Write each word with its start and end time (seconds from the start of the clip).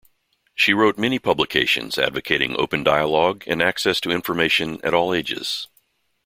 She 0.55 0.73
wrote 0.73 0.97
many 0.97 1.19
publications 1.19 1.99
advocating 1.99 2.55
open 2.59 2.83
dialogue 2.83 3.43
and 3.45 3.61
access 3.61 4.01
to 4.01 4.09
information 4.09 4.79
at 4.83 4.95
all 4.95 5.13
ages. 5.13 5.67